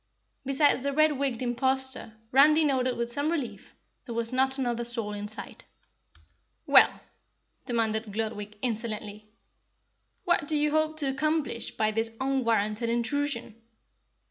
[0.45, 3.75] Besides the red wigged imposter Randy noted with some relief,
[4.07, 5.65] there was not another soul in sight.
[6.65, 7.01] "Well,"
[7.67, 9.29] demanded Gludwig, insolently,
[10.25, 13.61] "what do you hope to accomplish by this unwarranted intrusion?"